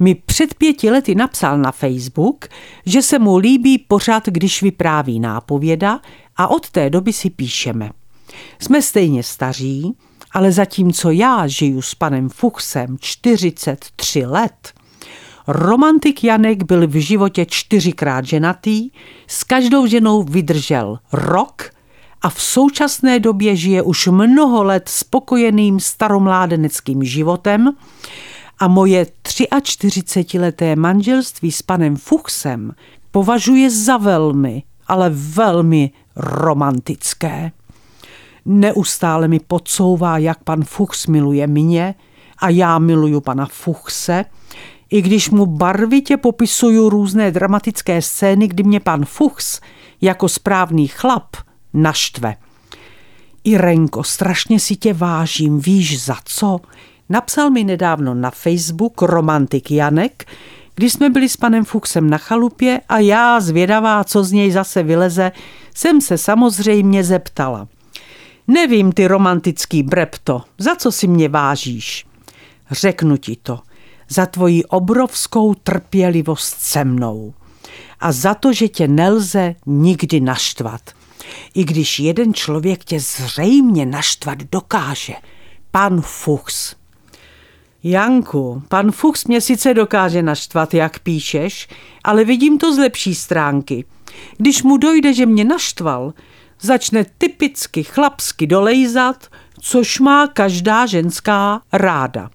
mi 0.00 0.14
před 0.14 0.54
pěti 0.54 0.90
lety 0.90 1.14
napsal 1.14 1.58
na 1.58 1.72
Facebook, 1.72 2.44
že 2.86 3.02
se 3.02 3.18
mu 3.18 3.36
líbí 3.36 3.78
pořád, 3.78 4.26
když 4.26 4.62
vypráví 4.62 5.20
nápověda 5.20 6.00
a 6.36 6.48
od 6.48 6.70
té 6.70 6.90
doby 6.90 7.12
si 7.12 7.30
píšeme. 7.30 7.90
Jsme 8.58 8.82
stejně 8.82 9.22
staří, 9.22 9.96
ale 10.32 10.52
zatímco 10.52 11.10
já 11.10 11.46
žiju 11.46 11.82
s 11.82 11.94
panem 11.94 12.28
Fuchsem 12.28 12.96
43 13.00 14.26
let, 14.26 14.72
romantik 15.46 16.24
Janek 16.24 16.62
byl 16.62 16.86
v 16.86 17.02
životě 17.02 17.46
čtyřikrát 17.46 18.24
ženatý, 18.24 18.90
s 19.26 19.44
každou 19.44 19.86
ženou 19.86 20.22
vydržel 20.22 20.98
rok 21.12 21.70
a 22.22 22.30
v 22.30 22.42
současné 22.42 23.20
době 23.20 23.56
žije 23.56 23.82
už 23.82 24.06
mnoho 24.06 24.64
let 24.64 24.88
spokojeným 24.88 25.80
staromládeneckým 25.80 27.04
životem, 27.04 27.72
a 28.60 28.68
moje 28.68 29.06
43-leté 29.22 30.76
manželství 30.76 31.52
s 31.52 31.62
panem 31.62 31.96
Fuchsem 31.96 32.74
považuje 33.10 33.70
za 33.70 33.96
velmi, 33.96 34.62
ale 34.86 35.10
velmi 35.12 35.90
romantické. 36.16 37.52
Neustále 38.44 39.28
mi 39.28 39.40
podsouvá, 39.40 40.18
jak 40.18 40.44
pan 40.44 40.64
Fuchs 40.64 41.06
miluje 41.06 41.46
mě 41.46 41.94
a 42.38 42.48
já 42.48 42.78
miluju 42.78 43.20
pana 43.20 43.46
Fuchse, 43.46 44.24
i 44.90 45.02
když 45.02 45.30
mu 45.30 45.46
barvitě 45.46 46.16
popisuju 46.16 46.88
různé 46.88 47.30
dramatické 47.30 48.02
scény, 48.02 48.48
kdy 48.48 48.62
mě 48.62 48.80
pan 48.80 49.04
Fuchs 49.04 49.60
jako 50.00 50.28
správný 50.28 50.88
chlap 50.88 51.36
naštve. 51.74 52.36
Irenko, 53.44 54.04
strašně 54.04 54.60
si 54.60 54.76
tě 54.76 54.92
vážím, 54.92 55.60
víš 55.60 56.04
za 56.04 56.16
co? 56.24 56.60
Napsal 57.10 57.50
mi 57.50 57.64
nedávno 57.64 58.14
na 58.14 58.30
Facebook 58.30 59.02
romantik 59.02 59.70
Janek, 59.70 60.24
když 60.74 60.92
jsme 60.92 61.10
byli 61.10 61.28
s 61.28 61.36
panem 61.36 61.64
Fuchsem 61.64 62.10
na 62.10 62.18
chalupě 62.18 62.80
a 62.88 62.98
já, 62.98 63.40
zvědavá, 63.40 64.04
co 64.04 64.24
z 64.24 64.32
něj 64.32 64.50
zase 64.50 64.82
vyleze, 64.82 65.32
jsem 65.74 66.00
se 66.00 66.18
samozřejmě 66.18 67.04
zeptala. 67.04 67.68
Nevím, 68.48 68.92
ty 68.92 69.06
romantický 69.06 69.82
brepto, 69.82 70.42
za 70.58 70.76
co 70.76 70.92
si 70.92 71.06
mě 71.06 71.28
vážíš? 71.28 72.06
Řeknu 72.70 73.16
ti 73.16 73.36
to, 73.42 73.60
za 74.08 74.26
tvoji 74.26 74.64
obrovskou 74.64 75.54
trpělivost 75.54 76.56
se 76.60 76.84
mnou 76.84 77.34
a 78.00 78.12
za 78.12 78.34
to, 78.34 78.52
že 78.52 78.68
tě 78.68 78.88
nelze 78.88 79.54
nikdy 79.66 80.20
naštvat. 80.20 80.80
I 81.54 81.64
když 81.64 82.00
jeden 82.00 82.34
člověk 82.34 82.84
tě 82.84 83.00
zřejmě 83.00 83.86
naštvat 83.86 84.38
dokáže, 84.38 85.14
pan 85.70 86.00
Fuchs. 86.00 86.79
Janku, 87.82 88.62
pan 88.68 88.90
Fuchs 88.92 89.24
mě 89.24 89.40
sice 89.40 89.74
dokáže 89.74 90.22
naštvat, 90.22 90.74
jak 90.74 90.98
píšeš, 90.98 91.68
ale 92.04 92.24
vidím 92.24 92.58
to 92.58 92.74
z 92.74 92.78
lepší 92.78 93.14
stránky. 93.14 93.84
Když 94.38 94.62
mu 94.62 94.76
dojde, 94.76 95.14
že 95.14 95.26
mě 95.26 95.44
naštval, 95.44 96.14
začne 96.60 97.04
typicky 97.18 97.82
chlapsky 97.82 98.46
dolejzat, 98.46 99.26
což 99.60 100.00
má 100.00 100.26
každá 100.26 100.86
ženská 100.86 101.60
ráda. 101.72 102.30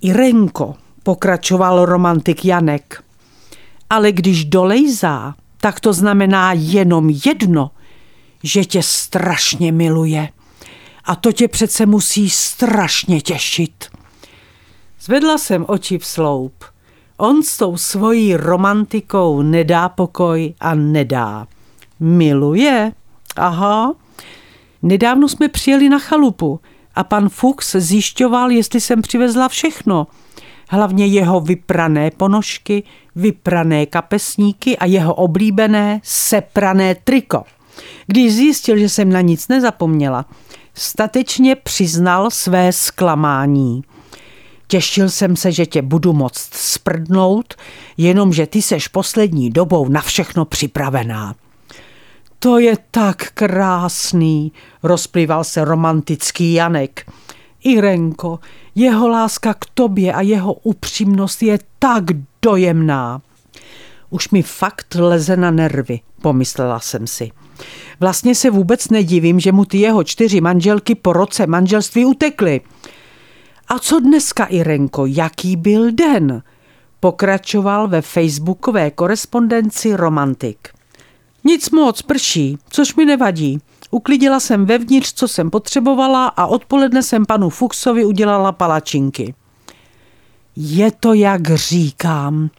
Irenko, 0.00 0.74
pokračoval 1.02 1.84
romantik 1.84 2.44
Janek, 2.44 3.04
ale 3.90 4.12
když 4.12 4.44
dolejzá, 4.44 5.34
tak 5.60 5.80
to 5.80 5.92
znamená 5.92 6.52
jenom 6.52 7.10
jedno, 7.26 7.70
že 8.42 8.64
tě 8.64 8.82
strašně 8.82 9.72
miluje. 9.72 10.28
A 11.04 11.16
to 11.16 11.32
tě 11.32 11.48
přece 11.48 11.86
musí 11.86 12.30
strašně 12.30 13.20
těšit. 13.20 13.93
Zvedla 15.04 15.38
jsem 15.38 15.64
oči 15.68 15.98
v 15.98 16.06
sloup. 16.06 16.64
On 17.16 17.42
s 17.42 17.56
tou 17.56 17.76
svojí 17.76 18.36
romantikou 18.36 19.42
nedá 19.42 19.88
pokoj 19.88 20.54
a 20.60 20.74
nedá. 20.74 21.46
Miluje? 22.00 22.92
Aha. 23.36 23.94
Nedávno 24.82 25.28
jsme 25.28 25.48
přijeli 25.48 25.88
na 25.88 25.98
chalupu 25.98 26.60
a 26.94 27.04
pan 27.04 27.28
Fuchs 27.28 27.76
zjišťoval, 27.76 28.50
jestli 28.50 28.80
jsem 28.80 29.02
přivezla 29.02 29.48
všechno. 29.48 30.06
Hlavně 30.68 31.06
jeho 31.06 31.40
vyprané 31.40 32.10
ponožky, 32.10 32.82
vyprané 33.16 33.86
kapesníky 33.86 34.78
a 34.78 34.84
jeho 34.84 35.14
oblíbené 35.14 36.00
seprané 36.04 36.94
triko. 36.94 37.42
Když 38.06 38.34
zjistil, 38.34 38.78
že 38.78 38.88
jsem 38.88 39.12
na 39.12 39.20
nic 39.20 39.48
nezapomněla, 39.48 40.26
statečně 40.74 41.56
přiznal 41.56 42.30
své 42.30 42.72
zklamání. 42.72 43.82
Těšil 44.74 45.10
jsem 45.10 45.36
se, 45.36 45.52
že 45.52 45.66
tě 45.66 45.82
budu 45.82 46.12
moct 46.12 46.54
sprdnout, 46.54 47.54
jenomže 47.96 48.46
ty 48.46 48.62
seš 48.62 48.88
poslední 48.88 49.50
dobou 49.50 49.88
na 49.88 50.00
všechno 50.00 50.44
připravená. 50.44 51.34
To 52.38 52.58
je 52.58 52.76
tak 52.90 53.30
krásný, 53.34 54.52
rozplýval 54.82 55.44
se 55.44 55.64
romantický 55.64 56.52
Janek. 56.52 57.12
Irenko, 57.64 58.38
jeho 58.74 59.08
láska 59.08 59.54
k 59.54 59.64
tobě 59.74 60.12
a 60.12 60.20
jeho 60.20 60.52
upřímnost 60.52 61.42
je 61.42 61.58
tak 61.78 62.04
dojemná. 62.42 63.22
Už 64.10 64.30
mi 64.30 64.42
fakt 64.42 64.94
leze 64.94 65.36
na 65.36 65.50
nervy, 65.50 66.00
pomyslela 66.22 66.80
jsem 66.80 67.06
si. 67.06 67.30
Vlastně 68.00 68.34
se 68.34 68.50
vůbec 68.50 68.88
nedivím, 68.88 69.40
že 69.40 69.52
mu 69.52 69.64
ty 69.64 69.78
jeho 69.78 70.04
čtyři 70.04 70.40
manželky 70.40 70.94
po 70.94 71.12
roce 71.12 71.46
manželství 71.46 72.04
utekly. 72.04 72.60
A 73.68 73.78
co 73.78 74.00
dneska, 74.00 74.44
Irenko, 74.44 75.06
jaký 75.06 75.56
byl 75.56 75.92
den? 75.92 76.42
Pokračoval 77.00 77.88
ve 77.88 78.02
facebookové 78.02 78.90
korespondenci 78.90 79.96
romantik. 79.96 80.68
Nic 81.44 81.70
moc, 81.70 82.02
prší, 82.02 82.58
což 82.68 82.94
mi 82.94 83.04
nevadí. 83.04 83.60
Uklidila 83.90 84.40
jsem 84.40 84.66
vevnitř, 84.66 85.12
co 85.12 85.28
jsem 85.28 85.50
potřebovala 85.50 86.26
a 86.26 86.46
odpoledne 86.46 87.02
jsem 87.02 87.26
panu 87.26 87.50
Fuchsovi 87.50 88.04
udělala 88.04 88.52
palačinky. 88.52 89.34
Je 90.56 90.90
to, 90.90 91.14
jak 91.14 91.54
říkám. 91.54 92.50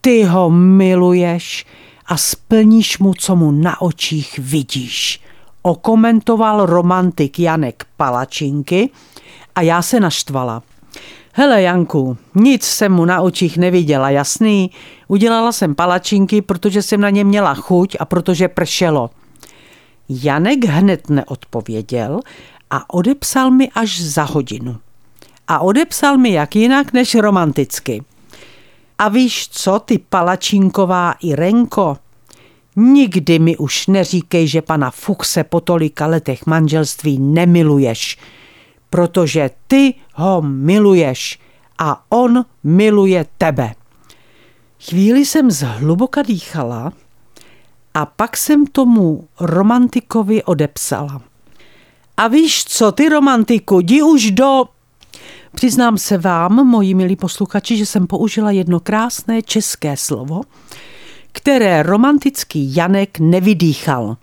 Ty 0.00 0.22
ho 0.22 0.50
miluješ 0.50 1.66
a 2.06 2.16
splníš 2.16 2.98
mu, 2.98 3.14
co 3.14 3.36
mu 3.36 3.50
na 3.50 3.80
očích 3.80 4.38
vidíš. 4.38 5.20
Okomentoval 5.62 6.66
romantik 6.66 7.38
Janek 7.38 7.86
palačinky– 7.96 8.90
a 9.54 9.62
já 9.62 9.82
se 9.82 10.00
naštvala. 10.00 10.62
Hele 11.32 11.62
Janku, 11.62 12.16
nic 12.34 12.64
jsem 12.64 12.92
mu 12.92 13.04
na 13.04 13.20
očích 13.20 13.58
neviděla, 13.58 14.10
jasný? 14.10 14.70
Udělala 15.08 15.52
jsem 15.52 15.74
palačinky, 15.74 16.42
protože 16.42 16.82
jsem 16.82 17.00
na 17.00 17.10
ně 17.10 17.24
měla 17.24 17.54
chuť 17.54 17.96
a 18.00 18.04
protože 18.04 18.48
pršelo. 18.48 19.10
Janek 20.08 20.64
hned 20.64 21.10
neodpověděl 21.10 22.20
a 22.70 22.94
odepsal 22.94 23.50
mi 23.50 23.70
až 23.74 24.00
za 24.00 24.22
hodinu. 24.22 24.76
A 25.48 25.58
odepsal 25.58 26.18
mi 26.18 26.32
jak 26.32 26.56
jinak 26.56 26.92
než 26.92 27.14
romanticky. 27.14 28.02
A 28.98 29.08
víš 29.08 29.48
co, 29.48 29.78
ty 29.78 29.98
palačinková 29.98 31.14
Irenko? 31.22 31.96
Nikdy 32.76 33.38
mi 33.38 33.56
už 33.56 33.86
neříkej, 33.86 34.46
že 34.46 34.62
pana 34.62 34.90
Fuchse 34.90 35.44
po 35.44 35.60
tolika 35.60 36.06
letech 36.06 36.46
manželství 36.46 37.18
nemiluješ 37.18 38.18
protože 38.92 39.50
ty 39.66 39.94
ho 40.14 40.42
miluješ 40.42 41.38
a 41.78 42.04
on 42.08 42.44
miluje 42.64 43.26
tebe. 43.38 43.74
Chvíli 44.80 45.26
jsem 45.26 45.50
zhluboka 45.50 46.22
dýchala 46.22 46.92
a 47.94 48.06
pak 48.06 48.36
jsem 48.36 48.66
tomu 48.66 49.28
romantikovi 49.40 50.42
odepsala. 50.42 51.22
A 52.16 52.28
víš 52.28 52.64
co, 52.64 52.92
ty 52.92 53.08
romantiku, 53.08 53.80
jdi 53.80 54.02
už 54.02 54.30
do... 54.30 54.64
Přiznám 55.54 55.98
se 55.98 56.18
vám, 56.18 56.66
moji 56.66 56.94
milí 56.94 57.16
posluchači, 57.16 57.76
že 57.76 57.86
jsem 57.86 58.06
použila 58.06 58.50
jedno 58.50 58.80
krásné 58.80 59.42
české 59.42 59.96
slovo, 59.96 60.40
které 61.32 61.82
romantický 61.82 62.76
Janek 62.76 63.18
nevydýchal. 63.18 64.16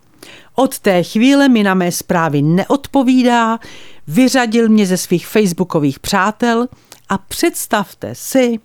Od 0.59 0.79
té 0.79 1.03
chvíle 1.03 1.49
mi 1.49 1.63
na 1.63 1.73
mé 1.73 1.91
zprávy 1.91 2.41
neodpovídá, 2.41 3.59
vyřadil 4.07 4.69
mě 4.69 4.85
ze 4.85 4.97
svých 4.97 5.27
facebookových 5.27 5.99
přátel 5.99 6.67
a 7.09 7.17
představte 7.17 8.15
si, 8.15 8.59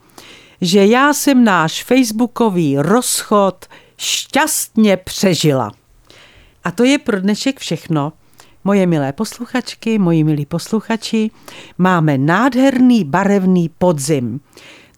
že 0.61 0.87
já 0.87 1.15
jsem 1.15 1.45
náš 1.45 1.85
facebookový 1.85 2.79
rozchod 2.79 3.67
šťastně 3.99 4.97
přežila. 4.97 5.73
A 6.65 6.71
to 6.71 6.85
je 6.85 6.99
pro 6.99 7.21
dnešek 7.21 7.61
všechno. 7.61 8.13
Moje 8.65 8.87
milé 8.87 9.13
posluchačky, 9.13 9.99
moji 9.99 10.25
milí 10.25 10.47
posluchači, 10.47 11.31
máme 11.79 12.19
nádherný 12.19 13.05
barevný 13.05 13.69
podzim. 13.79 14.41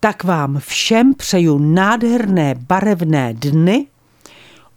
Tak 0.00 0.25
vám 0.25 0.58
všem 0.58 1.14
přeju 1.14 1.58
nádherné 1.58 2.54
barevné 2.58 3.34
dny, 3.34 3.87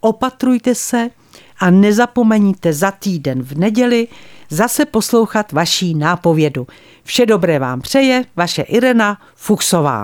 opatrujte 0.00 0.74
se 0.74 1.10
a 1.60 1.70
nezapomeňte 1.70 2.72
za 2.72 2.90
týden 2.90 3.42
v 3.42 3.58
neděli 3.58 4.08
zase 4.50 4.84
poslouchat 4.84 5.52
vaší 5.52 5.94
nápovědu. 5.94 6.66
Vše 7.04 7.26
dobré 7.26 7.58
vám 7.58 7.80
přeje 7.80 8.24
vaše 8.36 8.62
Irena 8.62 9.18
Fuchsová. 9.34 9.98